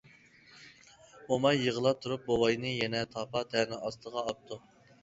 [1.27, 4.61] موماي يىغلاپ تۇرۇپ بوۋاينى يەنە تاپا-تەنە ئاستىغا ئاپتۇ.